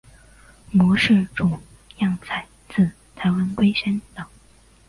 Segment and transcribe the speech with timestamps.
[0.71, 2.17] 模式种采样
[2.69, 4.25] 自台湾龟山岛。